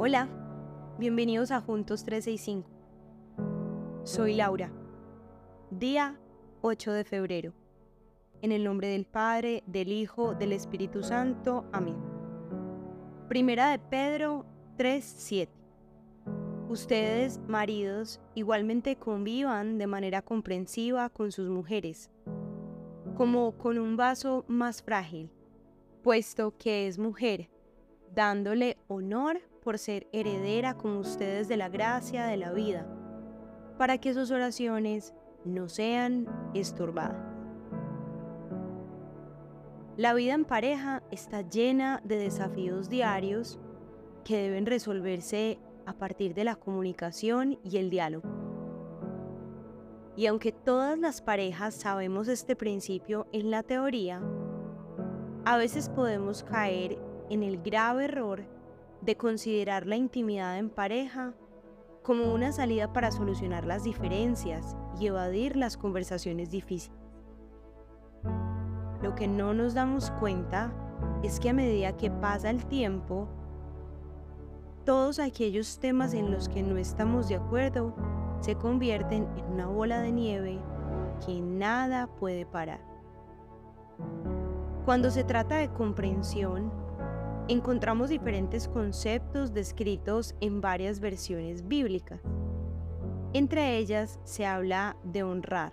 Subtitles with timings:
[0.00, 0.28] Hola,
[1.00, 2.70] bienvenidos a Juntos 365.
[4.04, 4.70] Soy Laura.
[5.72, 6.20] Día
[6.60, 7.52] 8 de febrero.
[8.40, 11.64] En el nombre del Padre, del Hijo, del Espíritu Santo.
[11.72, 11.96] Amén.
[13.26, 14.46] Primera de Pedro
[14.76, 15.48] 3:7.
[16.68, 22.08] Ustedes, maridos, igualmente convivan de manera comprensiva con sus mujeres,
[23.16, 25.28] como con un vaso más frágil,
[26.04, 27.50] puesto que es mujer,
[28.14, 32.86] dándole honor por ser heredera como ustedes de la gracia de la vida,
[33.76, 37.28] para que sus oraciones no sean estorbadas.
[39.96, 43.58] La vida en pareja está llena de desafíos diarios
[44.24, 48.28] que deben resolverse a partir de la comunicación y el diálogo.
[50.16, 54.22] Y aunque todas las parejas sabemos este principio en la teoría,
[55.44, 56.98] a veces podemos caer
[57.30, 58.44] en el grave error
[59.00, 61.34] de considerar la intimidad en pareja
[62.02, 66.98] como una salida para solucionar las diferencias y evadir las conversaciones difíciles.
[69.02, 70.72] Lo que no nos damos cuenta
[71.22, 73.28] es que a medida que pasa el tiempo,
[74.84, 77.94] todos aquellos temas en los que no estamos de acuerdo
[78.40, 80.58] se convierten en una bola de nieve
[81.24, 82.80] que nada puede parar.
[84.84, 86.72] Cuando se trata de comprensión,
[87.48, 92.20] encontramos diferentes conceptos descritos en varias versiones bíblicas.
[93.32, 95.72] Entre ellas se habla de honrar,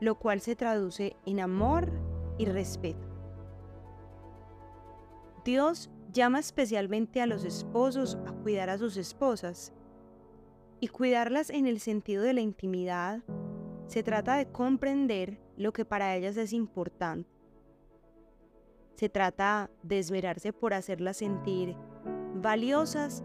[0.00, 1.90] lo cual se traduce en amor
[2.36, 3.08] y respeto.
[5.44, 9.72] Dios llama especialmente a los esposos a cuidar a sus esposas.
[10.80, 13.22] Y cuidarlas en el sentido de la intimidad
[13.86, 17.41] se trata de comprender lo que para ellas es importante.
[19.02, 21.74] Se trata de esmerarse por hacerlas sentir
[22.36, 23.24] valiosas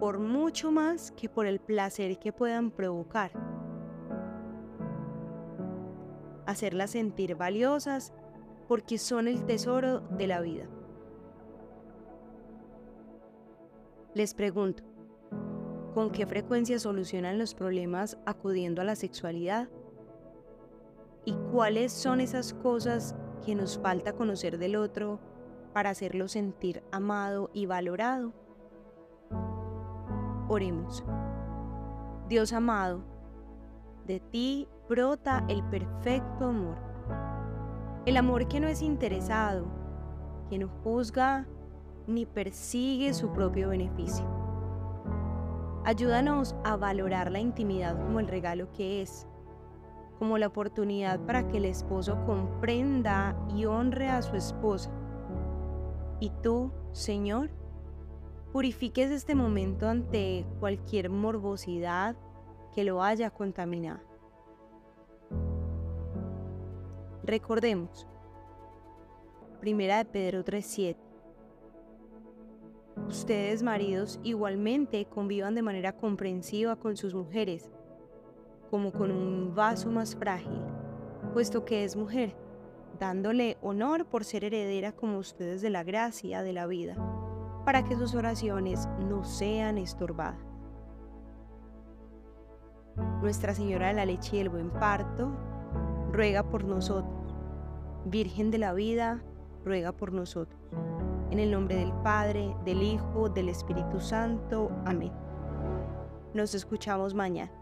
[0.00, 3.30] por mucho más que por el placer que puedan provocar.
[6.44, 8.12] Hacerlas sentir valiosas
[8.68, 10.66] porque son el tesoro de la vida.
[14.12, 14.82] Les pregunto,
[15.94, 19.70] ¿con qué frecuencia solucionan los problemas acudiendo a la sexualidad?
[21.24, 25.18] ¿Y cuáles son esas cosas que nos falta conocer del otro
[25.72, 28.32] para hacerlo sentir amado y valorado?
[30.48, 31.04] Oremos.
[32.28, 33.02] Dios amado,
[34.06, 36.76] de ti brota el perfecto amor.
[38.06, 39.66] El amor que no es interesado,
[40.48, 41.46] que no juzga
[42.06, 44.26] ni persigue su propio beneficio.
[45.84, 49.26] Ayúdanos a valorar la intimidad como el regalo que es,
[50.18, 54.90] como la oportunidad para que el esposo comprenda y honre a su esposa.
[56.20, 57.50] Y tú, Señor,
[58.52, 62.16] purifiques este momento ante cualquier morbosidad
[62.74, 64.00] que lo haya contaminado.
[67.22, 68.06] Recordemos,
[69.60, 70.96] Primera de Pedro 3:7
[73.06, 77.70] Ustedes, maridos, igualmente convivan de manera comprensiva con sus mujeres,
[78.70, 80.62] como con un vaso más frágil,
[81.32, 82.34] puesto que es mujer,
[82.98, 86.96] dándole honor por ser heredera como ustedes de la gracia de la vida,
[87.64, 90.40] para que sus oraciones no sean estorbadas.
[93.22, 95.30] Nuestra Señora de la Leche y el Buen Parto,
[96.12, 97.14] ruega por nosotros.
[98.04, 99.22] Virgen de la Vida,
[99.64, 100.58] ruega por nosotros.
[101.30, 104.70] En el nombre del Padre, del Hijo, del Espíritu Santo.
[104.84, 105.12] Amén.
[106.32, 107.52] Nos escuchamos mañana.